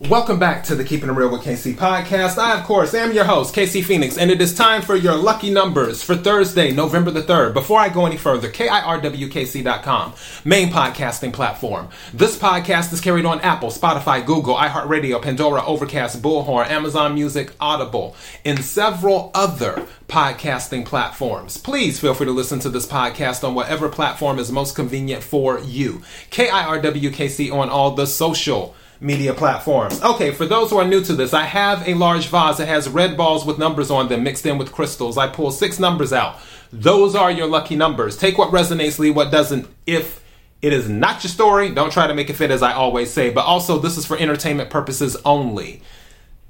[0.00, 2.38] Welcome back to the Keeping It Real with KC podcast.
[2.38, 5.50] I, of course, am your host, KC Phoenix, and it is time for your lucky
[5.50, 7.52] numbers for Thursday, November the 3rd.
[7.52, 10.14] Before I go any further, KIRWKC.com,
[10.44, 11.88] main podcasting platform.
[12.14, 18.14] This podcast is carried on Apple, Spotify, Google, iHeartRadio, Pandora, Overcast, Bullhorn, Amazon Music, Audible,
[18.44, 21.56] and several other podcasting platforms.
[21.56, 25.58] Please feel free to listen to this podcast on whatever platform is most convenient for
[25.58, 26.02] you.
[26.30, 30.02] KIRWKC on all the social media platforms.
[30.02, 32.88] Okay, for those who are new to this, I have a large vase that has
[32.88, 35.18] red balls with numbers on them mixed in with crystals.
[35.18, 36.38] I pull six numbers out.
[36.72, 38.16] Those are your lucky numbers.
[38.16, 39.68] Take what resonates, leave what doesn't.
[39.86, 40.22] If
[40.60, 43.30] it is not your story, don't try to make it fit as I always say,
[43.30, 45.82] but also this is for entertainment purposes only.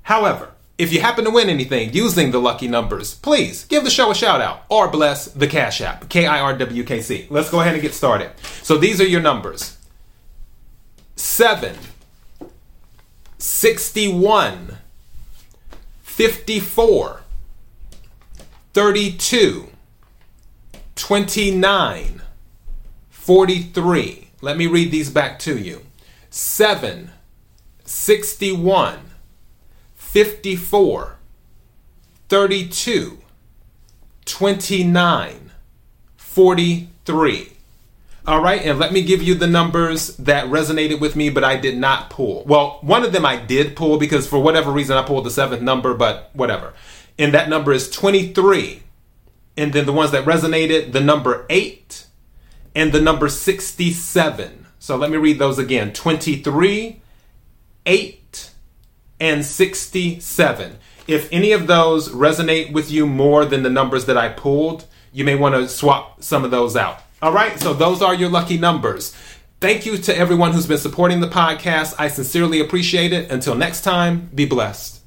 [0.03, 4.11] However, if you happen to win anything using the lucky numbers, please give the show
[4.11, 7.27] a shout out or bless the Cash App, K I R W K C.
[7.31, 8.31] Let's go ahead and get started.
[8.63, 9.77] So these are your numbers
[11.17, 11.77] 7,
[13.39, 14.79] 61,
[16.03, 17.23] 54,
[18.73, 19.69] 32,
[20.97, 22.23] 29,
[23.11, 24.29] 43.
[24.41, 25.83] Let me read these back to you
[26.31, 27.13] 7,
[27.85, 28.99] 61,
[29.95, 31.17] 54,
[32.29, 33.19] 32,
[34.25, 35.51] 29,
[36.17, 37.58] 43.
[38.29, 41.57] All right, and let me give you the numbers that resonated with me, but I
[41.57, 42.45] did not pull.
[42.45, 45.63] Well, one of them I did pull because for whatever reason I pulled the seventh
[45.63, 46.75] number, but whatever.
[47.19, 48.83] And that number is 23.
[49.57, 52.05] And then the ones that resonated, the number 8
[52.75, 54.67] and the number 67.
[54.79, 57.01] So let me read those again 23,
[57.87, 58.51] 8,
[59.21, 60.79] and 67.
[61.07, 64.85] If any of those resonate with you more than the numbers that I pulled,
[65.15, 67.01] you may want to swap some of those out.
[67.21, 69.15] All right, so those are your lucky numbers.
[69.61, 71.95] Thank you to everyone who's been supporting the podcast.
[71.99, 73.31] I sincerely appreciate it.
[73.31, 74.98] Until next time, be blessed.